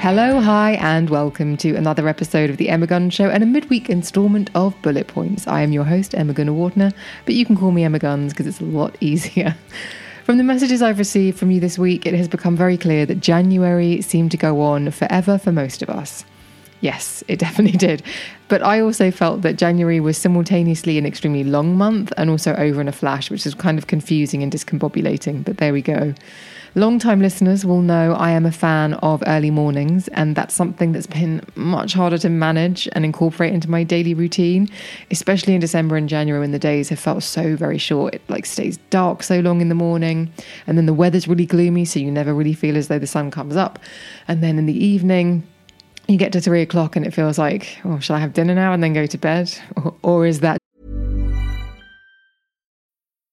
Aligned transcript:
Hello, 0.00 0.40
hi, 0.40 0.76
and 0.80 1.10
welcome 1.10 1.58
to 1.58 1.74
another 1.74 2.08
episode 2.08 2.48
of 2.48 2.56
The 2.56 2.70
Emma 2.70 2.86
Guns 2.86 3.12
Show 3.12 3.28
and 3.28 3.42
a 3.42 3.46
midweek 3.46 3.90
instalment 3.90 4.48
of 4.54 4.74
Bullet 4.80 5.08
Points. 5.08 5.46
I 5.46 5.60
am 5.60 5.72
your 5.72 5.84
host, 5.84 6.14
Emma 6.14 6.32
Gunavardhana, 6.32 6.94
but 7.26 7.34
you 7.34 7.44
can 7.44 7.54
call 7.54 7.70
me 7.70 7.84
Emma 7.84 7.98
Guns 7.98 8.32
because 8.32 8.46
it's 8.46 8.62
a 8.62 8.64
lot 8.64 8.96
easier. 9.02 9.54
From 10.24 10.38
the 10.38 10.42
messages 10.42 10.80
I've 10.80 10.98
received 10.98 11.38
from 11.38 11.50
you 11.50 11.60
this 11.60 11.78
week, 11.78 12.06
it 12.06 12.14
has 12.14 12.28
become 12.28 12.56
very 12.56 12.78
clear 12.78 13.04
that 13.04 13.20
January 13.20 14.00
seemed 14.00 14.30
to 14.30 14.38
go 14.38 14.62
on 14.62 14.90
forever 14.90 15.36
for 15.36 15.52
most 15.52 15.82
of 15.82 15.90
us. 15.90 16.24
Yes, 16.80 17.22
it 17.28 17.38
definitely 17.46 17.76
did. 17.76 18.02
But 18.48 18.62
I 18.62 18.80
also 18.80 19.10
felt 19.10 19.42
that 19.42 19.56
January 19.56 20.00
was 20.00 20.16
simultaneously 20.16 20.96
an 20.96 21.04
extremely 21.04 21.44
long 21.44 21.76
month 21.76 22.10
and 22.16 22.30
also 22.30 22.54
over 22.54 22.80
in 22.80 22.88
a 22.88 22.92
flash, 22.92 23.30
which 23.30 23.44
is 23.44 23.52
kind 23.52 23.76
of 23.76 23.86
confusing 23.86 24.42
and 24.42 24.50
discombobulating. 24.50 25.44
But 25.44 25.58
there 25.58 25.74
we 25.74 25.82
go. 25.82 26.14
Long-time 26.76 27.20
listeners 27.20 27.64
will 27.64 27.82
know 27.82 28.14
I 28.14 28.30
am 28.30 28.46
a 28.46 28.52
fan 28.52 28.94
of 28.94 29.24
early 29.26 29.50
mornings, 29.50 30.06
and 30.08 30.36
that's 30.36 30.54
something 30.54 30.92
that's 30.92 31.08
been 31.08 31.42
much 31.56 31.94
harder 31.94 32.16
to 32.18 32.28
manage 32.28 32.88
and 32.92 33.04
incorporate 33.04 33.52
into 33.52 33.68
my 33.68 33.82
daily 33.82 34.14
routine, 34.14 34.68
especially 35.10 35.54
in 35.54 35.60
December 35.60 35.96
and 35.96 36.08
January 36.08 36.40
when 36.40 36.52
the 36.52 36.60
days 36.60 36.88
have 36.90 37.00
felt 37.00 37.24
so 37.24 37.56
very 37.56 37.76
short. 37.78 38.14
It 38.14 38.22
like 38.28 38.46
stays 38.46 38.78
dark 38.90 39.24
so 39.24 39.40
long 39.40 39.60
in 39.60 39.68
the 39.68 39.74
morning, 39.74 40.32
and 40.68 40.78
then 40.78 40.86
the 40.86 40.94
weather's 40.94 41.26
really 41.26 41.46
gloomy, 41.46 41.84
so 41.84 41.98
you 41.98 42.10
never 42.10 42.32
really 42.32 42.54
feel 42.54 42.76
as 42.76 42.86
though 42.86 43.00
the 43.00 43.06
sun 43.06 43.32
comes 43.32 43.56
up. 43.56 43.80
And 44.28 44.40
then 44.40 44.56
in 44.56 44.66
the 44.66 44.84
evening, 44.84 45.42
you 46.06 46.16
get 46.16 46.32
to 46.32 46.40
three 46.40 46.62
o'clock 46.62 46.94
and 46.94 47.04
it 47.04 47.12
feels 47.12 47.36
like, 47.36 47.78
oh, 47.84 47.98
shall 47.98 48.14
I 48.14 48.20
have 48.20 48.32
dinner 48.32 48.54
now 48.54 48.72
and 48.72 48.82
then 48.82 48.92
go 48.92 49.06
to 49.06 49.18
bed? 49.18 49.52
Or, 49.76 49.94
or 50.02 50.26
is 50.26 50.40
that 50.40 50.59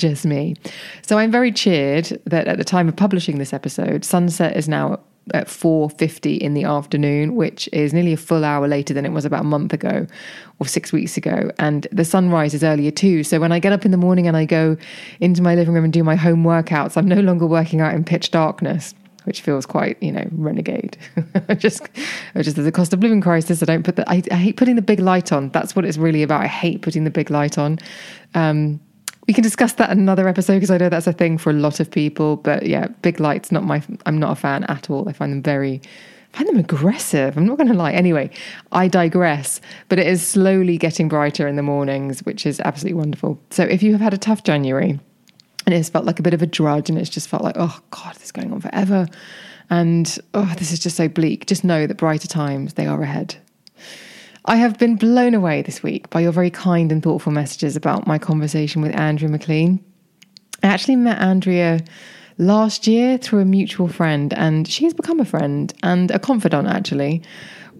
just 0.00 0.26
me. 0.26 0.56
So 1.02 1.18
I'm 1.18 1.30
very 1.30 1.52
cheered 1.52 2.20
that 2.26 2.48
at 2.48 2.58
the 2.58 2.64
time 2.64 2.88
of 2.88 2.96
publishing 2.96 3.38
this 3.38 3.52
episode, 3.52 4.04
sunset 4.04 4.56
is 4.56 4.68
now 4.68 5.00
at 5.32 5.48
4:50 5.48 6.36
in 6.36 6.54
the 6.54 6.64
afternoon, 6.64 7.36
which 7.36 7.68
is 7.72 7.92
nearly 7.92 8.12
a 8.12 8.16
full 8.16 8.44
hour 8.44 8.66
later 8.66 8.94
than 8.94 9.04
it 9.04 9.12
was 9.12 9.24
about 9.24 9.42
a 9.42 9.44
month 9.44 9.72
ago 9.72 10.06
or 10.58 10.66
6 10.66 10.92
weeks 10.92 11.16
ago, 11.16 11.50
and 11.58 11.86
the 11.92 12.04
sunrise 12.04 12.54
is 12.54 12.64
earlier 12.64 12.90
too. 12.90 13.22
So 13.22 13.38
when 13.38 13.52
I 13.52 13.58
get 13.58 13.72
up 13.72 13.84
in 13.84 13.90
the 13.90 13.96
morning 13.96 14.26
and 14.26 14.36
I 14.36 14.44
go 14.44 14.76
into 15.20 15.42
my 15.42 15.54
living 15.54 15.74
room 15.74 15.84
and 15.84 15.92
do 15.92 16.02
my 16.02 16.16
home 16.16 16.42
workouts, 16.44 16.96
I'm 16.96 17.06
no 17.06 17.20
longer 17.20 17.46
working 17.46 17.80
out 17.80 17.94
in 17.94 18.04
pitch 18.04 18.30
darkness. 18.30 18.94
Which 19.24 19.42
feels 19.42 19.66
quite, 19.66 20.02
you 20.02 20.12
know, 20.12 20.26
renegade. 20.32 20.96
just, 21.58 21.86
just 22.34 22.56
as 22.56 22.66
a 22.66 22.72
cost 22.72 22.94
of 22.94 23.00
living 23.00 23.20
crisis, 23.20 23.62
I 23.62 23.66
don't 23.66 23.82
put 23.82 23.96
the. 23.96 24.10
I, 24.10 24.22
I, 24.30 24.36
hate 24.36 24.56
putting 24.56 24.76
the 24.76 24.82
big 24.82 24.98
light 24.98 25.30
on. 25.30 25.50
That's 25.50 25.76
what 25.76 25.84
it's 25.84 25.98
really 25.98 26.22
about. 26.22 26.40
I 26.40 26.46
hate 26.46 26.80
putting 26.80 27.04
the 27.04 27.10
big 27.10 27.30
light 27.30 27.58
on. 27.58 27.78
Um, 28.34 28.80
we 29.30 29.34
can 29.34 29.44
discuss 29.44 29.74
that 29.74 29.90
in 29.90 30.00
another 30.00 30.26
episode 30.26 30.54
because 30.54 30.72
I 30.72 30.78
know 30.78 30.88
that's 30.88 31.06
a 31.06 31.12
thing 31.12 31.38
for 31.38 31.50
a 31.50 31.52
lot 31.52 31.78
of 31.78 31.88
people. 31.88 32.34
But 32.34 32.66
yeah, 32.66 32.88
big 32.88 33.20
lights, 33.20 33.52
not 33.52 33.62
my. 33.62 33.80
I'm 34.04 34.18
not 34.18 34.32
a 34.32 34.34
fan 34.34 34.64
at 34.64 34.90
all. 34.90 35.08
I 35.08 35.12
find 35.12 35.30
them 35.30 35.40
very. 35.40 35.80
I 36.34 36.38
find 36.38 36.48
them 36.48 36.58
aggressive. 36.58 37.36
I'm 37.36 37.46
not 37.46 37.56
going 37.56 37.68
to 37.68 37.74
lie. 37.74 37.92
Anyway, 37.92 38.30
I 38.72 38.88
digress. 38.88 39.60
But 39.88 40.00
it 40.00 40.08
is 40.08 40.26
slowly 40.26 40.78
getting 40.78 41.08
brighter 41.08 41.46
in 41.46 41.54
the 41.54 41.62
mornings, 41.62 42.24
which 42.24 42.44
is 42.44 42.58
absolutely 42.58 42.98
wonderful. 42.98 43.40
So 43.50 43.62
if 43.62 43.84
you 43.84 43.92
have 43.92 44.00
had 44.00 44.14
a 44.14 44.18
tough 44.18 44.42
January 44.42 44.98
and 45.64 45.74
it's 45.76 45.88
felt 45.88 46.06
like 46.06 46.18
a 46.18 46.22
bit 46.22 46.34
of 46.34 46.42
a 46.42 46.46
drudge 46.46 46.90
and 46.90 46.98
it's 46.98 47.08
just 47.08 47.28
felt 47.28 47.44
like, 47.44 47.54
oh 47.56 47.78
God, 47.92 48.16
this 48.16 48.24
is 48.24 48.32
going 48.32 48.52
on 48.52 48.60
forever. 48.60 49.06
And 49.70 50.18
oh, 50.34 50.52
this 50.58 50.72
is 50.72 50.80
just 50.80 50.96
so 50.96 51.06
bleak. 51.06 51.46
Just 51.46 51.62
know 51.62 51.86
that 51.86 51.98
brighter 51.98 52.26
times, 52.26 52.74
they 52.74 52.88
are 52.88 53.00
ahead. 53.00 53.36
I 54.46 54.56
have 54.56 54.78
been 54.78 54.96
blown 54.96 55.34
away 55.34 55.60
this 55.60 55.82
week 55.82 56.08
by 56.08 56.20
your 56.20 56.32
very 56.32 56.50
kind 56.50 56.90
and 56.90 57.02
thoughtful 57.02 57.30
messages 57.30 57.76
about 57.76 58.06
my 58.06 58.18
conversation 58.18 58.80
with 58.80 58.94
Andrea 58.96 59.30
McLean. 59.30 59.84
I 60.62 60.68
actually 60.68 60.96
met 60.96 61.20
Andrea 61.20 61.80
last 62.38 62.86
year 62.86 63.18
through 63.18 63.40
a 63.40 63.44
mutual 63.44 63.88
friend, 63.88 64.32
and 64.32 64.66
she 64.66 64.84
has 64.84 64.94
become 64.94 65.20
a 65.20 65.26
friend 65.26 65.72
and 65.82 66.10
a 66.10 66.18
confidant, 66.18 66.68
actually. 66.68 67.22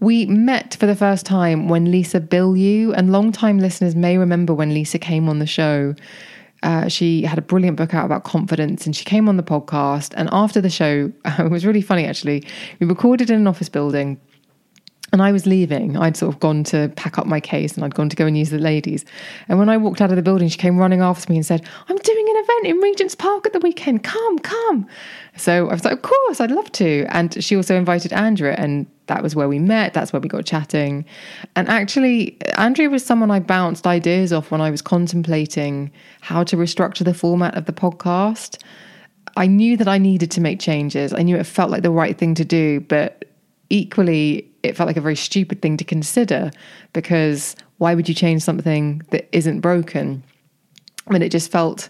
We 0.00 0.26
met 0.26 0.76
for 0.78 0.84
the 0.84 0.94
first 0.96 1.24
time 1.24 1.68
when 1.68 1.90
Lisa 1.90 2.20
Bilyeu, 2.20 2.92
and 2.94 3.10
long-time 3.10 3.58
listeners 3.58 3.96
may 3.96 4.18
remember 4.18 4.52
when 4.52 4.74
Lisa 4.74 4.98
came 4.98 5.30
on 5.30 5.38
the 5.38 5.46
show. 5.46 5.94
Uh, 6.62 6.88
she 6.88 7.22
had 7.22 7.38
a 7.38 7.42
brilliant 7.42 7.78
book 7.78 7.94
out 7.94 8.04
about 8.04 8.24
confidence 8.24 8.84
and 8.84 8.94
she 8.94 9.02
came 9.06 9.30
on 9.30 9.38
the 9.38 9.42
podcast. 9.42 10.12
And 10.14 10.28
after 10.30 10.60
the 10.60 10.68
show, 10.68 11.10
it 11.24 11.50
was 11.50 11.64
really 11.64 11.80
funny 11.80 12.04
actually. 12.04 12.44
We 12.80 12.86
recorded 12.86 13.30
in 13.30 13.36
an 13.36 13.46
office 13.46 13.70
building 13.70 14.20
and 15.12 15.22
I 15.22 15.32
was 15.32 15.46
leaving. 15.46 15.96
I'd 15.96 16.16
sort 16.16 16.32
of 16.32 16.40
gone 16.40 16.62
to 16.64 16.88
pack 16.96 17.18
up 17.18 17.26
my 17.26 17.40
case 17.40 17.74
and 17.74 17.84
I'd 17.84 17.94
gone 17.94 18.08
to 18.08 18.16
go 18.16 18.26
and 18.26 18.38
use 18.38 18.50
the 18.50 18.58
ladies. 18.58 19.04
And 19.48 19.58
when 19.58 19.68
I 19.68 19.76
walked 19.76 20.00
out 20.00 20.10
of 20.10 20.16
the 20.16 20.22
building, 20.22 20.48
she 20.48 20.58
came 20.58 20.78
running 20.78 21.00
after 21.00 21.30
me 21.30 21.36
and 21.36 21.44
said, 21.44 21.66
I'm 21.88 21.96
doing 21.96 22.28
an 22.28 22.36
event 22.36 22.66
in 22.66 22.76
Regent's 22.78 23.14
Park 23.16 23.46
at 23.46 23.52
the 23.52 23.58
weekend. 23.58 24.04
Come, 24.04 24.38
come. 24.38 24.86
So 25.36 25.68
I 25.68 25.72
was 25.72 25.84
like, 25.84 25.94
Of 25.94 26.02
course, 26.02 26.40
I'd 26.40 26.52
love 26.52 26.70
to. 26.72 27.06
And 27.10 27.42
she 27.42 27.56
also 27.56 27.76
invited 27.76 28.12
Andrea, 28.12 28.54
and 28.56 28.86
that 29.06 29.22
was 29.22 29.34
where 29.34 29.48
we 29.48 29.58
met. 29.58 29.94
That's 29.94 30.12
where 30.12 30.20
we 30.20 30.28
got 30.28 30.44
chatting. 30.44 31.04
And 31.56 31.68
actually, 31.68 32.36
Andrea 32.56 32.88
was 32.88 33.04
someone 33.04 33.30
I 33.30 33.40
bounced 33.40 33.86
ideas 33.86 34.32
off 34.32 34.50
when 34.50 34.60
I 34.60 34.70
was 34.70 34.82
contemplating 34.82 35.90
how 36.20 36.44
to 36.44 36.56
restructure 36.56 37.04
the 37.04 37.14
format 37.14 37.56
of 37.56 37.64
the 37.64 37.72
podcast. 37.72 38.62
I 39.36 39.46
knew 39.46 39.76
that 39.76 39.88
I 39.88 39.98
needed 39.98 40.30
to 40.32 40.40
make 40.40 40.60
changes. 40.60 41.12
I 41.12 41.22
knew 41.22 41.36
it 41.36 41.44
felt 41.44 41.70
like 41.70 41.82
the 41.82 41.90
right 41.90 42.16
thing 42.16 42.34
to 42.34 42.44
do, 42.44 42.80
but 42.80 43.24
equally, 43.70 44.49
it 44.62 44.76
felt 44.76 44.86
like 44.86 44.96
a 44.96 45.00
very 45.00 45.16
stupid 45.16 45.62
thing 45.62 45.76
to 45.76 45.84
consider 45.84 46.50
because 46.92 47.56
why 47.78 47.94
would 47.94 48.08
you 48.08 48.14
change 48.14 48.42
something 48.42 49.02
that 49.10 49.28
isn't 49.32 49.60
broken? 49.60 50.22
Mean, 51.08 51.22
it 51.22 51.30
just 51.30 51.50
felt 51.50 51.88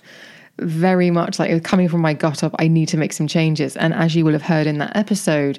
very 0.60 1.10
much 1.10 1.38
like 1.38 1.64
coming 1.64 1.88
from 1.88 2.00
my 2.00 2.12
gut 2.12 2.42
of 2.42 2.54
I 2.58 2.68
need 2.68 2.86
to 2.88 2.96
make 2.96 3.12
some 3.12 3.26
changes. 3.26 3.76
And 3.76 3.94
as 3.94 4.14
you 4.14 4.24
will 4.24 4.32
have 4.32 4.42
heard 4.42 4.66
in 4.66 4.78
that 4.78 4.94
episode, 4.94 5.58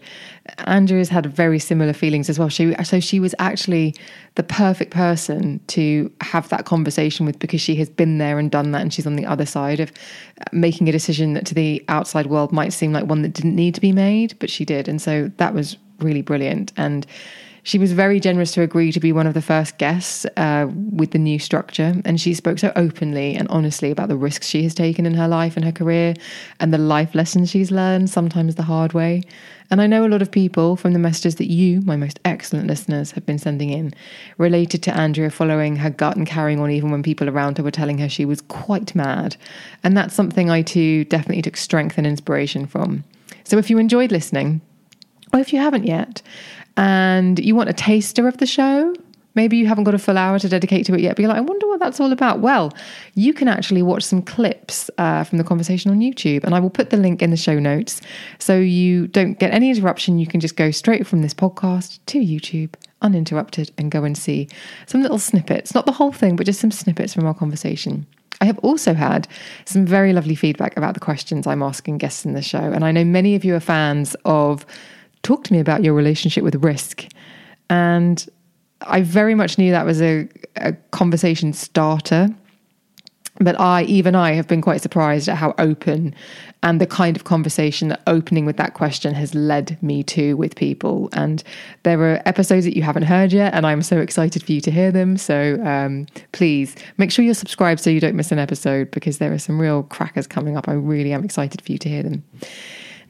Andrea's 0.65 1.09
had 1.09 1.25
very 1.25 1.59
similar 1.59 1.93
feelings 1.93 2.29
as 2.29 2.37
well. 2.37 2.49
She 2.49 2.73
so 2.83 2.99
she 2.99 3.19
was 3.19 3.33
actually 3.39 3.95
the 4.35 4.43
perfect 4.43 4.91
person 4.91 5.59
to 5.67 6.11
have 6.21 6.49
that 6.49 6.65
conversation 6.65 7.25
with 7.25 7.39
because 7.39 7.61
she 7.61 7.75
has 7.75 7.89
been 7.89 8.19
there 8.19 8.37
and 8.37 8.51
done 8.51 8.71
that 8.71 8.81
and 8.81 8.93
she's 8.93 9.07
on 9.07 9.15
the 9.15 9.25
other 9.25 9.45
side 9.45 9.79
of 9.79 9.91
making 10.51 10.87
a 10.87 10.91
decision 10.91 11.33
that 11.33 11.45
to 11.47 11.55
the 11.55 11.83
outside 11.87 12.27
world 12.27 12.51
might 12.51 12.73
seem 12.73 12.93
like 12.93 13.05
one 13.05 13.23
that 13.23 13.33
didn't 13.33 13.55
need 13.55 13.75
to 13.75 13.81
be 13.81 13.91
made, 13.91 14.37
but 14.39 14.49
she 14.49 14.65
did. 14.65 14.87
And 14.87 15.01
so 15.01 15.31
that 15.37 15.53
was 15.53 15.77
really 16.01 16.21
brilliant. 16.21 16.73
And 16.77 17.05
she 17.63 17.77
was 17.77 17.91
very 17.91 18.19
generous 18.19 18.51
to 18.53 18.61
agree 18.61 18.91
to 18.91 18.99
be 18.99 19.11
one 19.11 19.27
of 19.27 19.35
the 19.35 19.41
first 19.41 19.77
guests 19.77 20.25
uh, 20.37 20.67
with 20.91 21.11
the 21.11 21.19
new 21.19 21.37
structure. 21.37 21.93
And 22.05 22.19
she 22.19 22.33
spoke 22.33 22.57
so 22.57 22.71
openly 22.75 23.35
and 23.35 23.47
honestly 23.49 23.91
about 23.91 24.09
the 24.09 24.15
risks 24.15 24.47
she 24.47 24.63
has 24.63 24.73
taken 24.73 25.05
in 25.05 25.13
her 25.13 25.27
life 25.27 25.55
and 25.55 25.65
her 25.65 25.71
career 25.71 26.15
and 26.59 26.73
the 26.73 26.79
life 26.79 27.13
lessons 27.13 27.51
she's 27.51 27.69
learned, 27.69 28.09
sometimes 28.09 28.55
the 28.55 28.63
hard 28.63 28.93
way. 28.93 29.21
And 29.69 29.79
I 29.79 29.87
know 29.87 30.05
a 30.05 30.09
lot 30.09 30.21
of 30.21 30.31
people 30.31 30.75
from 30.75 30.93
the 30.93 30.99
messages 30.99 31.35
that 31.35 31.49
you, 31.49 31.81
my 31.81 31.95
most 31.95 32.19
excellent 32.25 32.67
listeners, 32.67 33.11
have 33.11 33.25
been 33.25 33.39
sending 33.39 33.69
in 33.69 33.93
related 34.37 34.81
to 34.83 34.97
Andrea 34.97 35.29
following 35.29 35.77
her 35.77 35.91
gut 35.91 36.17
and 36.17 36.27
carrying 36.27 36.59
on 36.59 36.71
even 36.71 36.91
when 36.91 37.03
people 37.03 37.29
around 37.29 37.57
her 37.57 37.63
were 37.63 37.71
telling 37.71 37.99
her 37.99 38.09
she 38.09 38.25
was 38.25 38.41
quite 38.41 38.95
mad. 38.95 39.37
And 39.83 39.95
that's 39.95 40.15
something 40.15 40.49
I 40.49 40.63
too 40.63 41.05
definitely 41.05 41.43
took 41.43 41.57
strength 41.57 41.97
and 41.97 42.07
inspiration 42.07 42.65
from. 42.65 43.03
So 43.43 43.57
if 43.59 43.69
you 43.69 43.77
enjoyed 43.77 44.11
listening, 44.11 44.61
or 45.33 45.39
if 45.39 45.53
you 45.53 45.59
haven't 45.59 45.85
yet 45.85 46.21
and 46.77 47.39
you 47.39 47.55
want 47.55 47.69
a 47.69 47.73
taster 47.73 48.27
of 48.27 48.37
the 48.37 48.45
show, 48.45 48.93
Maybe 49.33 49.55
you 49.57 49.65
haven't 49.65 49.85
got 49.85 49.93
a 49.93 49.99
full 49.99 50.17
hour 50.17 50.39
to 50.39 50.49
dedicate 50.49 50.85
to 50.87 50.93
it 50.93 50.99
yet, 50.99 51.15
but 51.15 51.21
you're 51.21 51.29
like, 51.29 51.37
I 51.37 51.41
wonder 51.41 51.67
what 51.67 51.79
that's 51.79 51.99
all 51.99 52.11
about. 52.11 52.39
Well, 52.39 52.73
you 53.15 53.33
can 53.33 53.47
actually 53.47 53.81
watch 53.81 54.03
some 54.03 54.21
clips 54.21 54.89
uh, 54.97 55.23
from 55.23 55.37
the 55.37 55.43
conversation 55.43 55.89
on 55.89 55.99
YouTube, 55.99 56.43
and 56.43 56.53
I 56.53 56.59
will 56.59 56.69
put 56.69 56.89
the 56.89 56.97
link 56.97 57.21
in 57.21 57.31
the 57.31 57.37
show 57.37 57.57
notes 57.57 58.01
so 58.39 58.59
you 58.59 59.07
don't 59.07 59.39
get 59.39 59.53
any 59.53 59.69
interruption. 59.69 60.19
You 60.19 60.27
can 60.27 60.41
just 60.41 60.57
go 60.57 60.69
straight 60.71 61.07
from 61.07 61.21
this 61.21 61.33
podcast 61.33 61.99
to 62.07 62.19
YouTube 62.19 62.73
uninterrupted 63.01 63.71
and 63.77 63.89
go 63.89 64.03
and 64.03 64.17
see 64.17 64.47
some 64.85 65.01
little 65.01 65.17
snippets, 65.17 65.73
not 65.73 65.85
the 65.85 65.91
whole 65.91 66.11
thing, 66.11 66.35
but 66.35 66.45
just 66.45 66.59
some 66.59 66.69
snippets 66.69 67.13
from 67.13 67.25
our 67.25 67.33
conversation. 67.33 68.05
I 68.41 68.45
have 68.45 68.59
also 68.59 68.93
had 68.93 69.27
some 69.65 69.85
very 69.85 70.13
lovely 70.13 70.35
feedback 70.35 70.75
about 70.77 70.93
the 70.93 70.99
questions 70.99 71.47
I'm 71.47 71.63
asking 71.63 71.99
guests 71.99 72.25
in 72.25 72.33
the 72.33 72.41
show. 72.41 72.59
And 72.59 72.83
I 72.83 72.91
know 72.91 73.03
many 73.03 73.35
of 73.35 73.45
you 73.45 73.55
are 73.55 73.59
fans 73.59 74.15
of 74.25 74.65
talk 75.23 75.43
to 75.45 75.53
me 75.53 75.59
about 75.59 75.83
your 75.83 75.93
relationship 75.93 76.43
with 76.43 76.55
risk. 76.63 77.05
And 77.69 78.27
I 78.81 79.01
very 79.01 79.35
much 79.35 79.57
knew 79.57 79.71
that 79.71 79.85
was 79.85 80.01
a, 80.01 80.27
a 80.57 80.73
conversation 80.91 81.53
starter. 81.53 82.29
But 83.39 83.59
I, 83.59 83.83
even 83.83 84.13
I, 84.13 84.33
have 84.33 84.47
been 84.47 84.61
quite 84.61 84.81
surprised 84.81 85.27
at 85.27 85.37
how 85.37 85.55
open 85.57 86.13
and 86.63 86.79
the 86.79 86.85
kind 86.85 87.15
of 87.15 87.23
conversation 87.23 87.87
that 87.87 88.01
opening 88.05 88.45
with 88.45 88.57
that 88.57 88.75
question 88.75 89.15
has 89.15 89.33
led 89.33 89.81
me 89.81 90.03
to 90.03 90.35
with 90.35 90.55
people. 90.55 91.09
And 91.13 91.43
there 91.83 91.99
are 92.01 92.21
episodes 92.25 92.65
that 92.65 92.75
you 92.75 92.83
haven't 92.83 93.03
heard 93.03 93.33
yet, 93.33 93.53
and 93.55 93.65
I'm 93.65 93.81
so 93.81 93.99
excited 93.99 94.43
for 94.43 94.51
you 94.51 94.61
to 94.61 94.69
hear 94.69 94.91
them. 94.91 95.17
So 95.17 95.59
um, 95.63 96.05
please 96.33 96.75
make 96.97 97.11
sure 97.11 97.25
you're 97.25 97.33
subscribed 97.33 97.79
so 97.79 97.89
you 97.89 97.99
don't 97.99 98.15
miss 98.15 98.31
an 98.31 98.37
episode 98.37 98.91
because 98.91 99.17
there 99.17 99.33
are 99.33 99.39
some 99.39 99.59
real 99.59 99.83
crackers 99.83 100.27
coming 100.27 100.55
up. 100.55 100.67
I 100.67 100.73
really 100.73 101.13
am 101.13 101.23
excited 101.23 101.61
for 101.61 101.71
you 101.71 101.79
to 101.79 101.89
hear 101.89 102.03
them. 102.03 102.23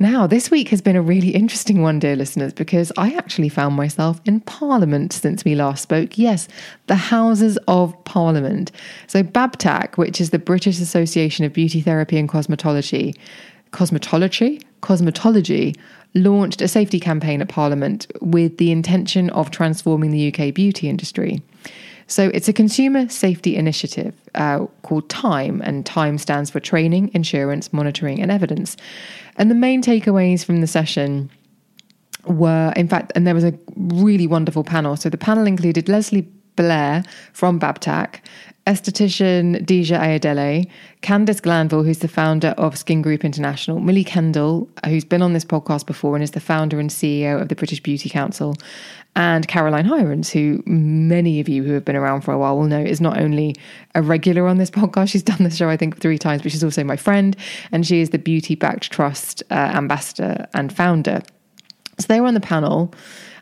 Now, 0.02 0.26
this 0.26 0.50
week 0.50 0.70
has 0.70 0.82
been 0.82 0.96
a 0.96 1.02
really 1.04 1.30
interesting 1.30 1.84
one, 1.84 2.00
dear 2.00 2.16
listeners, 2.16 2.54
because 2.54 2.92
I 2.98 3.14
actually 3.14 3.50
found 3.50 3.76
myself 3.76 4.20
in 4.26 4.40
Parliament 4.40 5.14
since 5.14 5.46
we 5.46 5.54
last 5.54 5.84
spoke. 5.84 6.18
Yes, 6.18 6.48
the 6.88 6.96
Houses 6.96 7.60
of 7.68 7.94
Parliament. 8.04 8.72
So, 9.06 9.22
BABTAC, 9.22 9.98
which 9.98 10.20
is 10.20 10.32
the 10.32 10.40
British 10.40 10.82
Association 10.82 11.46
of 11.46 11.54
Beauty 11.54 11.82
Therapy 11.82 12.18
and 12.18 12.28
Cosmetology, 12.28 13.16
cosmetology, 13.72 14.64
cosmetology 14.82 15.78
launched 16.14 16.62
a 16.62 16.68
safety 16.68 17.00
campaign 17.00 17.42
at 17.42 17.50
Parliament 17.50 18.08
with 18.22 18.58
the 18.58 18.72
intention 18.72 19.30
of 19.32 19.52
transforming 19.52 20.12
the 20.12 20.34
UK 20.34 20.54
beauty 20.54 20.90
industry. 20.90 21.42
So 22.08 22.30
it's 22.34 22.50
a 22.50 22.54
consumer 22.54 23.08
safety 23.08 23.56
initiative 23.56 24.14
uh, 24.36 24.66
called 24.82 25.08
TIME, 25.10 25.62
and 25.62 25.86
TIME 25.86 26.18
stands 26.18 26.50
for 26.50 26.60
Training, 26.60 27.10
Insurance, 27.14 27.72
Monitoring, 27.72 28.22
and 28.22 28.30
Evidence. 28.30 28.76
And 29.38 29.50
the 29.50 29.56
main 29.56 29.82
takeaways 29.82 30.44
from 30.44 30.60
the 30.60 30.68
session 30.68 31.32
were, 32.26 32.74
in 32.76 32.90
fact, 32.90 33.14
and 33.16 33.26
there 33.26 33.34
was 33.34 33.46
a 33.46 33.58
really 33.78 34.28
wonderful 34.28 34.66
panel. 34.66 34.98
So 34.98 35.10
the 35.10 35.18
panel 35.18 35.48
included 35.48 35.88
Lesley 35.88 36.28
Blair 36.58 37.04
from 37.32 37.60
BABTAC, 37.60 38.20
esthetician 38.72 39.66
Dija 39.66 40.00
Ayodele, 40.00 40.68
Candice 41.02 41.42
Glanville, 41.42 41.84
who's 41.84 42.00
the 42.00 42.08
founder 42.08 42.50
of 42.58 42.78
Skin 42.78 43.02
Group 43.02 43.26
International, 43.26 43.80
Millie 43.80 44.04
Kendall, 44.04 44.70
who's 44.86 45.04
been 45.04 45.22
on 45.22 45.34
this 45.34 45.44
podcast 45.44 45.86
before 45.86 46.16
and 46.16 46.24
is 46.24 46.32
the 46.32 46.40
founder 46.40 46.80
and 46.80 46.90
CEO 46.90 47.42
of 47.42 47.50
the 47.50 47.56
British 47.56 47.82
Beauty 47.84 48.10
Council, 48.10 48.56
and 49.16 49.48
Caroline 49.48 49.86
Hirons, 49.86 50.32
who 50.32 50.64
many 50.66 51.40
of 51.40 51.50
you 51.50 51.64
who 51.64 51.74
have 51.74 51.84
been 51.84 51.98
around 51.98 52.22
for 52.22 52.34
a 52.34 52.38
while 52.38 52.58
will 52.58 52.68
know 52.68 52.80
is 52.80 53.02
not 53.02 53.20
only 53.20 53.56
a 53.94 54.02
regular 54.02 54.48
on 54.48 54.58
this 54.58 54.72
podcast, 54.72 55.10
she's 55.10 55.24
done 55.24 55.44
the 55.44 55.50
show, 55.50 55.70
I 55.70 55.76
think, 55.76 56.00
three 56.00 56.18
times, 56.18 56.42
but 56.42 56.52
she's 56.52 56.64
also 56.64 56.84
my 56.84 56.96
friend, 56.96 57.36
and 57.72 57.86
she 57.86 58.00
is 58.00 58.12
the 58.12 58.20
Beauty 58.20 58.56
Backed 58.56 58.92
Trust 58.92 59.44
uh, 59.52 59.54
ambassador 59.54 60.48
and 60.54 60.74
founder. 60.74 61.22
So 62.02 62.08
they 62.08 62.22
were 62.22 62.28
on 62.28 62.34
the 62.34 62.40
panel. 62.40 62.94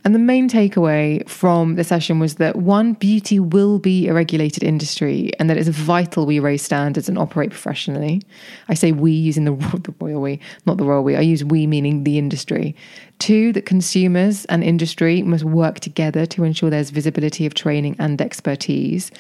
And 0.06 0.16
the 0.16 0.20
main 0.20 0.48
takeaway 0.48 1.28
from 1.28 1.76
the 1.76 1.84
session 1.84 2.20
was 2.20 2.36
that 2.36 2.56
one, 2.56 2.94
beauty 2.94 3.38
will 3.38 3.80
be 3.80 4.08
a 4.08 4.14
regulated 4.14 4.64
industry 4.64 5.32
and 5.40 5.50
that 5.50 5.58
it's 5.58 5.68
vital 5.68 6.26
we 6.26 6.40
raise 6.40 6.62
standards 6.62 7.10
and 7.10 7.18
operate 7.18 7.50
professionally. 7.50 8.22
I 8.70 8.76
say 8.76 8.94
we 8.94 9.12
using 9.12 9.44
the, 9.44 9.52
the 9.84 9.94
royal 10.00 10.22
we, 10.22 10.40
not 10.66 10.78
the 10.78 10.86
royal 10.86 11.04
we. 11.04 11.18
I 11.18 11.22
use 11.22 11.44
we 11.44 11.68
meaning 11.68 12.06
the 12.06 12.18
industry. 12.18 12.76
Two, 13.20 13.52
that 13.54 13.66
consumers 13.66 14.46
and 14.46 14.64
industry 14.64 15.22
must 15.22 15.44
work 15.44 15.82
together 15.82 16.26
to 16.28 16.46
ensure 16.46 16.70
there's 16.70 16.92
visibility 16.92 17.46
of 17.46 17.54
training 17.54 17.98
and 18.00 18.22
expertise. 18.22 19.12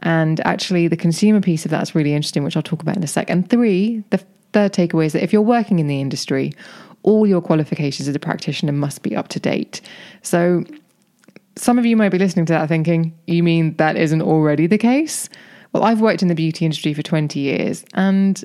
And 0.00 0.40
actually, 0.46 0.88
the 0.88 0.96
consumer 0.96 1.40
piece 1.40 1.64
of 1.64 1.70
that's 1.70 1.94
really 1.94 2.14
interesting, 2.14 2.44
which 2.44 2.56
I'll 2.56 2.62
talk 2.62 2.82
about 2.82 2.96
in 2.96 3.04
a 3.04 3.06
sec. 3.06 3.28
And 3.28 3.48
three, 3.48 4.02
the 4.10 4.18
third 4.52 4.72
takeaway 4.72 5.06
is 5.06 5.12
that 5.12 5.22
if 5.22 5.32
you're 5.32 5.42
working 5.42 5.78
in 5.78 5.86
the 5.86 6.00
industry, 6.00 6.52
all 7.04 7.26
your 7.26 7.40
qualifications 7.40 8.08
as 8.08 8.14
a 8.16 8.18
practitioner 8.18 8.72
must 8.72 9.02
be 9.02 9.14
up 9.14 9.28
to 9.28 9.38
date. 9.38 9.80
So, 10.22 10.64
some 11.56 11.78
of 11.78 11.86
you 11.86 11.96
might 11.96 12.08
be 12.08 12.18
listening 12.18 12.46
to 12.46 12.52
that 12.52 12.68
thinking, 12.68 13.16
you 13.28 13.44
mean 13.44 13.76
that 13.76 13.96
isn't 13.96 14.22
already 14.22 14.66
the 14.66 14.78
case? 14.78 15.28
Well, 15.72 15.84
I've 15.84 16.00
worked 16.00 16.22
in 16.22 16.28
the 16.28 16.34
beauty 16.34 16.64
industry 16.64 16.94
for 16.94 17.02
20 17.02 17.38
years, 17.38 17.84
and 17.94 18.42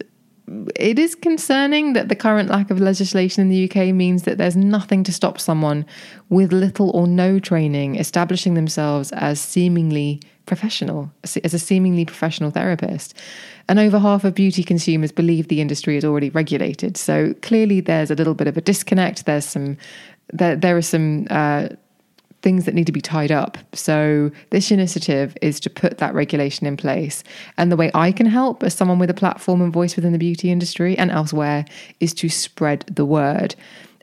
it 0.76 0.98
is 0.98 1.16
concerning 1.16 1.94
that 1.94 2.10
the 2.10 2.16
current 2.16 2.50
lack 2.50 2.72
of 2.72 2.80
legislation 2.80 3.42
in 3.42 3.50
the 3.50 3.70
UK 3.70 3.94
means 3.94 4.24
that 4.24 4.38
there's 4.38 4.56
nothing 4.56 5.04
to 5.04 5.14
stop 5.14 5.40
someone 5.40 5.86
with 6.30 6.52
little 6.52 6.90
or 6.92 7.08
no 7.08 7.40
training 7.40 7.96
establishing 7.96 8.54
themselves 8.54 9.12
as 9.12 9.40
seemingly 9.40 10.22
professional, 10.46 11.12
as 11.24 11.54
a 11.54 11.60
seemingly 11.60 12.06
professional 12.06 12.50
therapist. 12.50 13.14
And 13.68 13.78
over 13.80 14.00
half 14.00 14.24
of 14.24 14.34
beauty 14.34 14.64
consumers 14.64 15.12
believe 15.12 15.48
the 15.48 15.62
industry 15.62 15.96
is 15.96 16.04
already 16.04 16.32
regulated. 16.32 16.98
So 16.98 17.36
clearly, 17.42 17.82
there's 17.82 18.10
a 18.10 18.16
little 18.16 18.34
bit 18.34 18.48
of 18.48 18.58
a 18.58 18.62
disconnect. 18.62 19.26
There's 19.26 19.46
some, 19.46 19.78
there, 20.34 20.56
there 20.56 20.76
are 20.76 20.82
some. 20.82 21.28
Uh, 21.30 21.70
things 22.42 22.66
that 22.66 22.74
need 22.74 22.86
to 22.86 22.92
be 22.92 23.02
tied 23.02 23.32
up. 23.32 23.58
So, 23.74 24.32
this 24.50 24.72
initiative 24.72 25.38
is 25.42 25.60
to 25.62 25.70
put 25.70 25.98
that 25.98 26.14
regulation 26.14 26.68
in 26.68 26.78
place. 26.78 27.24
And 27.58 27.72
the 27.72 27.78
way 27.78 27.92
I 27.94 28.12
can 28.12 28.26
help 28.26 28.64
as 28.64 28.74
someone 28.74 29.00
with 29.00 29.10
a 29.10 29.14
platform 29.14 29.62
and 29.62 29.74
voice 29.74 29.96
within 29.96 30.14
the 30.14 30.20
beauty 30.20 30.52
industry 30.52 30.98
and 30.98 31.12
elsewhere 31.12 31.66
is 32.00 32.14
to 32.16 32.30
spread 32.30 32.86
the 32.88 33.06
word. 33.06 33.56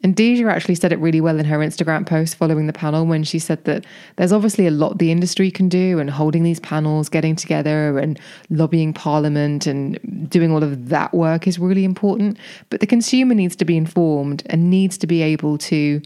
And 0.02 0.14
Dija 0.14 0.50
actually 0.50 0.74
said 0.74 0.92
it 0.92 0.98
really 0.98 1.20
well 1.20 1.38
in 1.38 1.46
her 1.46 1.58
Instagram 1.58 2.06
post 2.06 2.36
following 2.36 2.66
the 2.66 2.72
panel 2.72 3.06
when 3.06 3.24
she 3.24 3.38
said 3.38 3.64
that 3.64 3.84
there's 4.16 4.32
obviously 4.32 4.66
a 4.66 4.70
lot 4.70 4.98
the 4.98 5.10
industry 5.10 5.50
can 5.50 5.68
do, 5.68 5.98
and 5.98 6.10
holding 6.10 6.42
these 6.42 6.60
panels, 6.60 7.08
getting 7.08 7.34
together, 7.34 7.98
and 7.98 8.20
lobbying 8.50 8.92
Parliament 8.92 9.66
and 9.66 9.98
doing 10.30 10.52
all 10.52 10.62
of 10.62 10.90
that 10.90 11.14
work 11.14 11.46
is 11.46 11.58
really 11.58 11.84
important. 11.84 12.38
But 12.70 12.80
the 12.80 12.86
consumer 12.86 13.34
needs 13.34 13.56
to 13.56 13.64
be 13.64 13.76
informed 13.76 14.42
and 14.46 14.70
needs 14.70 14.98
to 14.98 15.06
be 15.06 15.22
able 15.22 15.58
to 15.58 16.02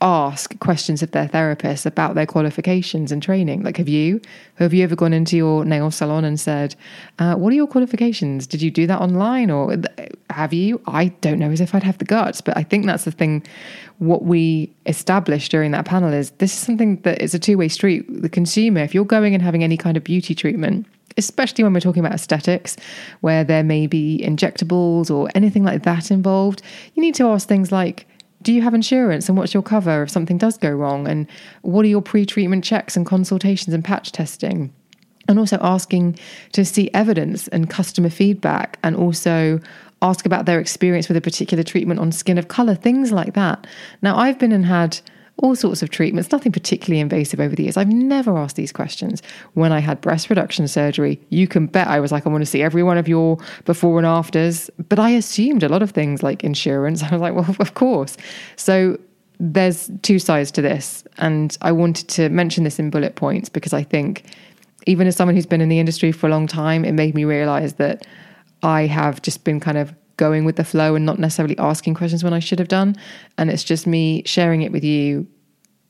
ask 0.00 0.58
questions 0.60 1.02
of 1.02 1.10
their 1.10 1.28
therapist 1.28 1.84
about 1.84 2.14
their 2.14 2.26
qualifications 2.26 3.12
and 3.12 3.22
training. 3.22 3.62
Like, 3.62 3.76
have 3.76 3.88
you? 3.88 4.20
Have 4.56 4.72
you 4.72 4.82
ever 4.82 4.96
gone 4.96 5.12
into 5.12 5.36
your 5.36 5.64
nail 5.64 5.90
salon 5.90 6.24
and 6.24 6.40
said, 6.40 6.74
uh, 7.18 7.34
"What 7.34 7.52
are 7.52 7.56
your 7.56 7.66
qualifications? 7.66 8.46
Did 8.46 8.62
you 8.62 8.70
do 8.70 8.86
that 8.86 9.00
online, 9.00 9.50
or 9.50 9.76
have 10.30 10.52
you?" 10.52 10.80
I 10.86 11.08
don't 11.20 11.38
know 11.38 11.50
as 11.50 11.60
if 11.60 11.74
I'd 11.74 11.82
have 11.82 11.98
the 11.98 12.04
guts, 12.04 12.40
but 12.40 12.56
I 12.56 12.62
think 12.62 12.86
that's 12.86 13.04
the 13.04 13.12
thing. 13.12 13.42
What 13.98 14.24
we 14.24 14.70
established 14.86 15.50
during 15.50 15.72
that 15.72 15.84
panel 15.84 16.12
is 16.12 16.30
this 16.38 16.54
is 16.54 16.58
something 16.58 16.96
that 17.02 17.20
is 17.20 17.34
a 17.34 17.38
two 17.38 17.58
way 17.58 17.68
street. 17.68 18.22
The 18.22 18.30
consumer, 18.30 18.80
if 18.80 18.94
you're 18.94 19.04
going 19.04 19.34
and 19.34 19.42
having 19.42 19.62
any 19.62 19.76
kind 19.76 19.96
of 19.96 20.04
beauty 20.04 20.34
treatment 20.34 20.86
especially 21.16 21.64
when 21.64 21.72
we're 21.72 21.80
talking 21.80 22.04
about 22.04 22.14
aesthetics, 22.14 22.76
where 23.20 23.42
there 23.42 23.64
may 23.64 23.86
be 23.86 24.22
injectables 24.24 25.10
or 25.10 25.28
anything 25.34 25.64
like 25.64 25.82
that 25.82 26.10
involved, 26.10 26.62
you 26.94 27.02
need 27.02 27.16
to 27.16 27.26
ask 27.26 27.48
things 27.48 27.72
like 27.72 28.06
do 28.42 28.52
you 28.52 28.62
have 28.62 28.74
insurance 28.74 29.28
and 29.28 29.36
what's 29.36 29.52
your 29.52 29.62
cover 29.62 30.02
if 30.02 30.10
something 30.10 30.38
does 30.38 30.56
go 30.56 30.70
wrong? 30.70 31.06
And 31.06 31.26
what 31.62 31.84
are 31.84 31.88
your 31.88 32.02
pre 32.02 32.24
treatment 32.24 32.64
checks 32.64 32.96
and 32.96 33.04
consultations 33.04 33.74
and 33.74 33.84
patch 33.84 34.12
testing? 34.12 34.72
And 35.28 35.38
also 35.38 35.58
asking 35.60 36.18
to 36.52 36.64
see 36.64 36.90
evidence 36.94 37.46
and 37.48 37.70
customer 37.70 38.10
feedback, 38.10 38.78
and 38.82 38.96
also 38.96 39.60
ask 40.02 40.26
about 40.26 40.46
their 40.46 40.58
experience 40.58 41.08
with 41.08 41.16
a 41.16 41.20
particular 41.20 41.62
treatment 41.62 42.00
on 42.00 42.10
skin 42.10 42.38
of 42.38 42.48
color, 42.48 42.74
things 42.74 43.12
like 43.12 43.34
that. 43.34 43.66
Now, 44.02 44.16
I've 44.16 44.38
been 44.38 44.50
and 44.50 44.64
had 44.64 44.98
all 45.40 45.56
sorts 45.56 45.82
of 45.82 45.90
treatments, 45.90 46.30
nothing 46.32 46.52
particularly 46.52 47.00
invasive 47.00 47.40
over 47.40 47.54
the 47.54 47.64
years. 47.64 47.76
I've 47.76 47.88
never 47.88 48.36
asked 48.36 48.56
these 48.56 48.72
questions. 48.72 49.22
When 49.54 49.72
I 49.72 49.80
had 49.80 50.00
breast 50.00 50.28
reduction 50.28 50.68
surgery, 50.68 51.20
you 51.30 51.48
can 51.48 51.66
bet 51.66 51.88
I 51.88 51.98
was 51.98 52.12
like, 52.12 52.26
I 52.26 52.30
want 52.30 52.42
to 52.42 52.46
see 52.46 52.62
every 52.62 52.82
one 52.82 52.98
of 52.98 53.08
your 53.08 53.38
before 53.64 53.98
and 53.98 54.06
afters. 54.06 54.70
But 54.88 54.98
I 54.98 55.10
assumed 55.10 55.62
a 55.62 55.68
lot 55.68 55.82
of 55.82 55.90
things 55.90 56.22
like 56.22 56.44
insurance. 56.44 57.02
I 57.02 57.10
was 57.10 57.20
like, 57.20 57.34
well, 57.34 57.56
of 57.58 57.74
course. 57.74 58.16
So 58.56 58.98
there's 59.38 59.90
two 60.02 60.18
sides 60.18 60.50
to 60.52 60.62
this. 60.62 61.04
And 61.16 61.56
I 61.62 61.72
wanted 61.72 62.08
to 62.08 62.28
mention 62.28 62.64
this 62.64 62.78
in 62.78 62.90
bullet 62.90 63.16
points 63.16 63.48
because 63.48 63.72
I 63.72 63.82
think, 63.82 64.24
even 64.86 65.06
as 65.06 65.16
someone 65.16 65.34
who's 65.34 65.46
been 65.46 65.60
in 65.60 65.68
the 65.68 65.78
industry 65.78 66.12
for 66.12 66.26
a 66.26 66.30
long 66.30 66.46
time, 66.46 66.84
it 66.84 66.92
made 66.92 67.14
me 67.14 67.24
realize 67.24 67.74
that 67.74 68.06
I 68.62 68.86
have 68.86 69.22
just 69.22 69.44
been 69.44 69.60
kind 69.60 69.78
of 69.78 69.94
going 70.20 70.44
with 70.44 70.56
the 70.56 70.64
flow 70.64 70.94
and 70.94 71.06
not 71.06 71.18
necessarily 71.18 71.58
asking 71.58 71.94
questions 71.94 72.22
when 72.22 72.34
I 72.34 72.40
should 72.40 72.58
have 72.58 72.68
done. 72.68 72.94
And 73.38 73.50
it's 73.50 73.64
just 73.64 73.86
me 73.86 74.22
sharing 74.26 74.60
it 74.60 74.70
with 74.70 74.84
you 74.84 75.26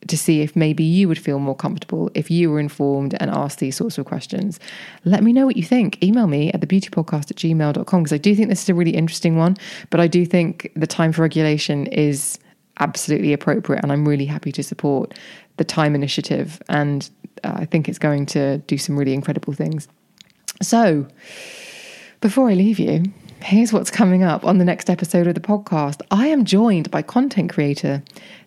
to 0.06 0.16
see 0.16 0.40
if 0.40 0.54
maybe 0.54 0.84
you 0.84 1.08
would 1.08 1.18
feel 1.18 1.40
more 1.40 1.54
comfortable 1.54 2.10
if 2.14 2.30
you 2.30 2.50
were 2.50 2.60
informed 2.60 3.14
and 3.20 3.28
asked 3.30 3.58
these 3.58 3.76
sorts 3.76 3.98
of 3.98 4.06
questions. 4.06 4.60
Let 5.04 5.24
me 5.24 5.32
know 5.32 5.44
what 5.44 5.56
you 5.56 5.64
think. 5.64 6.02
Email 6.02 6.28
me 6.28 6.52
at 6.52 6.60
thebeautypodcast 6.60 7.32
at 7.32 7.36
gmail.com 7.36 8.02
because 8.02 8.12
I 8.12 8.18
do 8.18 8.34
think 8.34 8.48
this 8.48 8.62
is 8.62 8.68
a 8.68 8.74
really 8.74 8.92
interesting 8.92 9.36
one, 9.36 9.56
but 9.90 9.98
I 9.98 10.06
do 10.06 10.24
think 10.24 10.70
the 10.76 10.86
time 10.86 11.12
for 11.12 11.22
regulation 11.22 11.86
is 11.88 12.38
absolutely 12.78 13.32
appropriate 13.32 13.82
and 13.82 13.92
I'm 13.92 14.08
really 14.08 14.26
happy 14.26 14.52
to 14.52 14.62
support 14.62 15.12
the 15.56 15.64
time 15.64 15.94
initiative 15.94 16.62
and 16.68 17.10
uh, 17.44 17.52
I 17.56 17.64
think 17.66 17.88
it's 17.88 17.98
going 17.98 18.26
to 18.26 18.58
do 18.58 18.78
some 18.78 18.96
really 18.96 19.12
incredible 19.12 19.52
things. 19.52 19.88
So, 20.62 21.06
before 22.20 22.50
I 22.50 22.54
leave 22.54 22.78
you, 22.78 23.04
here's 23.42 23.72
what's 23.72 23.90
coming 23.90 24.22
up 24.22 24.44
on 24.44 24.58
the 24.58 24.64
next 24.64 24.90
episode 24.90 25.26
of 25.26 25.34
the 25.34 25.40
podcast. 25.40 26.02
I 26.10 26.26
am 26.28 26.44
joined 26.44 26.90
by 26.90 27.02
content 27.02 27.52
creator, 27.52 28.02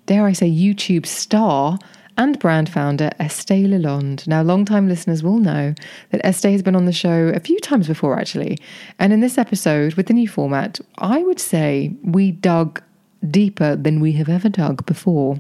dare 0.06 0.26
I 0.26 0.34
say, 0.34 0.50
YouTube 0.50 1.06
star 1.06 1.80
and 2.18 2.38
brand 2.40 2.70
founder 2.70 3.10
Estée 3.20 3.68
Lalonde. 3.68 4.28
Now, 4.28 4.44
long-time 4.44 4.88
listeners 4.88 5.24
will 5.24 5.40
know 5.40 5.74
that 6.12 6.24
Estée 6.24 6.52
has 6.52 6.62
been 6.62 6.76
on 6.76 6.86
the 6.86 6.92
show 6.92 7.30
a 7.30 7.40
few 7.40 7.60
times 7.60 7.88
before, 7.88 8.20
actually. 8.20 8.60
And 9.00 9.12
in 9.12 9.20
this 9.20 9.38
episode, 9.38 9.96
with 9.96 10.08
the 10.08 10.14
new 10.14 10.28
format, 10.28 10.80
I 11.00 11.24
would 11.24 11.40
say 11.40 11.96
we 12.04 12.32
dug 12.32 12.82
deeper 13.30 13.76
than 13.76 14.00
we 14.00 14.12
have 14.14 14.30
ever 14.30 14.50
dug 14.50 14.86
before. 14.86 15.40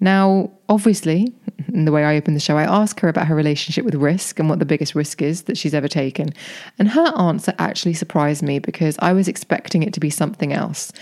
Now, 0.00 0.50
obviously, 0.68 1.32
in 1.68 1.84
the 1.84 1.92
way 1.92 2.04
I 2.04 2.16
open 2.16 2.34
the 2.34 2.40
show, 2.40 2.56
I 2.56 2.64
ask 2.64 3.00
her 3.00 3.08
about 3.08 3.26
her 3.26 3.34
relationship 3.34 3.84
with 3.84 3.94
risk 3.94 4.38
and 4.38 4.48
what 4.48 4.58
the 4.58 4.64
biggest 4.64 4.94
risk 4.94 5.20
is 5.22 5.42
that 5.42 5.58
she's 5.58 5.74
ever 5.74 5.88
taken. 5.88 6.30
And 6.78 6.88
her 6.88 7.12
answer 7.18 7.54
actually 7.58 7.94
surprised 7.94 8.42
me 8.42 8.58
because 8.58 8.96
I 9.00 9.12
was 9.12 9.28
expecting 9.28 9.82
it 9.82 9.92
to 9.94 10.00
be 10.00 10.10
something 10.10 10.52
else. 10.52 10.92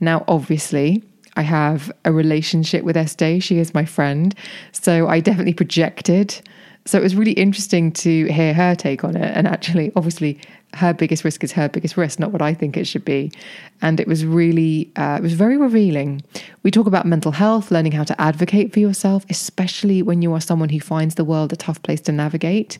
Now, 0.00 0.24
obviously, 0.28 1.02
I 1.36 1.42
have 1.42 1.92
a 2.04 2.12
relationship 2.12 2.82
with 2.82 2.96
Estée. 2.96 3.42
She 3.42 3.58
is 3.58 3.74
my 3.74 3.84
friend. 3.84 4.34
So 4.72 5.06
I 5.06 5.20
definitely 5.20 5.54
projected. 5.54 6.40
So 6.86 6.98
it 6.98 7.02
was 7.02 7.16
really 7.16 7.32
interesting 7.32 7.92
to 7.92 8.26
hear 8.26 8.54
her 8.54 8.74
take 8.74 9.04
on 9.04 9.16
it. 9.16 9.36
And 9.36 9.46
actually, 9.46 9.92
obviously, 9.96 10.40
her 10.74 10.92
biggest 10.92 11.24
risk 11.24 11.42
is 11.42 11.52
her 11.52 11.68
biggest 11.68 11.96
risk, 11.96 12.18
not 12.18 12.32
what 12.32 12.42
I 12.42 12.52
think 12.52 12.76
it 12.76 12.86
should 12.86 13.04
be. 13.04 13.32
And 13.80 13.98
it 13.98 14.06
was 14.06 14.26
really, 14.26 14.92
uh, 14.96 15.16
it 15.18 15.22
was 15.22 15.32
very 15.32 15.56
revealing. 15.56 16.22
We 16.62 16.70
talk 16.70 16.86
about 16.86 17.06
mental 17.06 17.32
health, 17.32 17.70
learning 17.70 17.92
how 17.92 18.04
to 18.04 18.20
advocate 18.20 18.72
for 18.72 18.80
yourself, 18.80 19.24
especially 19.30 20.02
when 20.02 20.22
you 20.22 20.32
are 20.34 20.40
someone 20.40 20.68
who 20.68 20.80
finds 20.80 21.14
the 21.14 21.24
world 21.24 21.52
a 21.52 21.56
tough 21.56 21.82
place 21.82 22.00
to 22.02 22.12
navigate. 22.12 22.78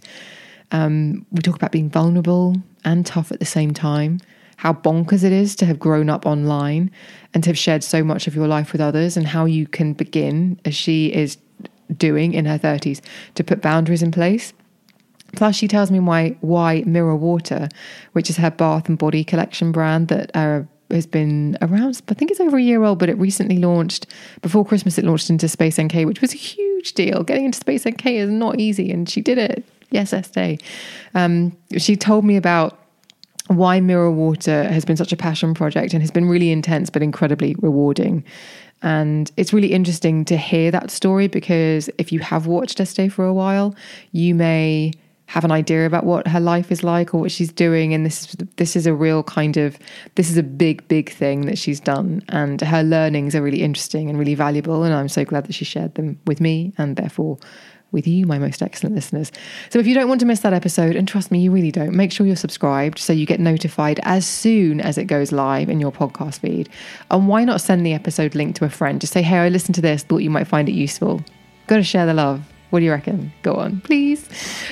Um, 0.72 1.24
we 1.30 1.42
talk 1.42 1.56
about 1.56 1.72
being 1.72 1.88
vulnerable 1.88 2.56
and 2.84 3.06
tough 3.06 3.32
at 3.32 3.38
the 3.38 3.46
same 3.46 3.72
time 3.72 4.20
how 4.56 4.72
bonkers 4.72 5.22
it 5.22 5.32
is 5.32 5.54
to 5.56 5.66
have 5.66 5.78
grown 5.78 6.08
up 6.08 6.26
online 6.26 6.90
and 7.34 7.44
to 7.44 7.50
have 7.50 7.58
shared 7.58 7.84
so 7.84 8.02
much 8.02 8.26
of 8.26 8.34
your 8.34 8.48
life 8.48 8.72
with 8.72 8.80
others, 8.80 9.16
and 9.16 9.26
how 9.26 9.44
you 9.44 9.66
can 9.66 9.92
begin, 9.92 10.58
as 10.64 10.74
she 10.74 11.12
is 11.12 11.36
doing 11.96 12.32
in 12.32 12.46
her 12.46 12.58
30s, 12.58 13.00
to 13.34 13.44
put 13.44 13.60
boundaries 13.60 14.02
in 14.02 14.10
place. 14.10 14.52
Plus, 15.36 15.54
she 15.54 15.68
tells 15.68 15.90
me 15.90 16.00
why 16.00 16.36
why 16.40 16.82
Mirror 16.86 17.16
Water, 17.16 17.68
which 18.12 18.30
is 18.30 18.36
her 18.36 18.50
bath 18.50 18.88
and 18.88 18.98
body 18.98 19.22
collection 19.22 19.72
brand 19.72 20.08
that 20.08 20.34
uh, 20.34 20.62
has 20.90 21.06
been 21.06 21.56
around. 21.62 22.00
I 22.08 22.14
think 22.14 22.30
it's 22.30 22.40
over 22.40 22.56
a 22.56 22.62
year 22.62 22.82
old, 22.84 22.98
but 22.98 23.08
it 23.08 23.18
recently 23.18 23.58
launched 23.58 24.06
before 24.42 24.64
Christmas. 24.64 24.98
It 24.98 25.04
launched 25.04 25.30
into 25.30 25.48
Space 25.48 25.80
NK, 25.80 26.06
which 26.06 26.20
was 26.20 26.32
a 26.32 26.36
huge 26.36 26.94
deal. 26.94 27.22
Getting 27.22 27.44
into 27.44 27.58
Space 27.58 27.86
NK 27.86 28.06
is 28.06 28.30
not 28.30 28.60
easy, 28.60 28.90
and 28.90 29.08
she 29.08 29.20
did 29.20 29.38
it. 29.38 29.64
Yes, 29.90 30.12
Estée. 30.12 30.60
Um, 31.14 31.56
she 31.76 31.96
told 31.96 32.24
me 32.24 32.36
about 32.36 32.78
why 33.48 33.80
Mirror 33.80 34.10
Water 34.10 34.64
has 34.64 34.84
been 34.84 34.96
such 34.96 35.12
a 35.12 35.16
passion 35.16 35.54
project 35.54 35.92
and 35.92 36.02
has 36.02 36.10
been 36.10 36.28
really 36.28 36.50
intense 36.50 36.90
but 36.90 37.02
incredibly 37.02 37.54
rewarding. 37.60 38.24
And 38.82 39.30
it's 39.36 39.52
really 39.52 39.72
interesting 39.72 40.24
to 40.26 40.36
hear 40.36 40.70
that 40.70 40.90
story 40.90 41.28
because 41.28 41.88
if 41.98 42.12
you 42.12 42.20
have 42.20 42.46
watched 42.46 42.78
Estée 42.78 43.10
for 43.10 43.24
a 43.24 43.32
while, 43.32 43.74
you 44.12 44.34
may 44.34 44.92
have 45.26 45.44
an 45.44 45.50
idea 45.50 45.86
about 45.86 46.04
what 46.04 46.26
her 46.28 46.40
life 46.40 46.70
is 46.70 46.84
like 46.84 47.12
or 47.12 47.20
what 47.20 47.32
she's 47.32 47.52
doing 47.52 47.92
and 47.92 48.06
this 48.06 48.28
is 48.28 48.36
this 48.56 48.76
is 48.76 48.86
a 48.86 48.94
real 48.94 49.22
kind 49.22 49.56
of 49.56 49.78
this 50.14 50.30
is 50.30 50.36
a 50.36 50.42
big 50.42 50.86
big 50.88 51.10
thing 51.10 51.46
that 51.46 51.58
she's 51.58 51.80
done 51.80 52.22
and 52.28 52.60
her 52.60 52.82
learnings 52.82 53.34
are 53.34 53.42
really 53.42 53.62
interesting 53.62 54.08
and 54.08 54.18
really 54.18 54.34
valuable 54.34 54.84
and 54.84 54.94
I'm 54.94 55.08
so 55.08 55.24
glad 55.24 55.46
that 55.46 55.54
she 55.54 55.64
shared 55.64 55.94
them 55.96 56.18
with 56.26 56.40
me 56.40 56.72
and 56.78 56.96
therefore 56.96 57.38
with 57.92 58.06
you, 58.06 58.26
my 58.26 58.38
most 58.38 58.62
excellent 58.62 58.94
listeners. 58.94 59.30
So 59.70 59.78
if 59.78 59.86
you 59.86 59.94
don't 59.94 60.08
want 60.08 60.20
to 60.20 60.26
miss 60.26 60.40
that 60.40 60.52
episode, 60.52 60.96
and 60.96 61.06
trust 61.06 61.30
me, 61.30 61.38
you 61.38 61.50
really 61.50 61.70
don't, 61.70 61.92
make 61.92 62.12
sure 62.12 62.26
you're 62.26 62.36
subscribed 62.36 62.98
so 62.98 63.12
you 63.12 63.26
get 63.26 63.40
notified 63.40 64.00
as 64.02 64.26
soon 64.26 64.80
as 64.80 64.98
it 64.98 65.04
goes 65.04 65.32
live 65.32 65.68
in 65.70 65.80
your 65.80 65.92
podcast 65.92 66.40
feed. 66.40 66.68
And 67.10 67.28
why 67.28 67.44
not 67.44 67.60
send 67.60 67.86
the 67.86 67.94
episode 67.94 68.34
link 68.34 68.56
to 68.56 68.64
a 68.64 68.68
friend? 68.68 69.00
Just 69.00 69.12
say, 69.12 69.22
hey, 69.22 69.38
I 69.38 69.48
listened 69.48 69.76
to 69.76 69.80
this, 69.80 70.02
thought 70.02 70.18
you 70.18 70.30
might 70.30 70.46
find 70.46 70.68
it 70.68 70.72
useful. 70.72 71.22
Got 71.68 71.76
to 71.76 71.82
share 71.82 72.06
the 72.06 72.14
love. 72.14 72.42
What 72.70 72.80
do 72.80 72.84
you 72.84 72.90
reckon? 72.90 73.32
Go 73.42 73.54
on, 73.54 73.80
please. 73.80 74.28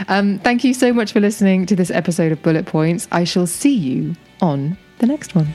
Um, 0.08 0.38
thank 0.38 0.64
you 0.64 0.74
so 0.74 0.92
much 0.92 1.12
for 1.12 1.20
listening 1.20 1.66
to 1.66 1.76
this 1.76 1.90
episode 1.90 2.32
of 2.32 2.42
Bullet 2.42 2.66
Points. 2.66 3.08
I 3.12 3.24
shall 3.24 3.46
see 3.46 3.74
you 3.74 4.14
on 4.40 4.76
the 4.98 5.06
next 5.06 5.34
one. 5.34 5.48